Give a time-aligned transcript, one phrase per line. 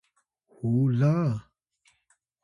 [0.55, 1.13] hu la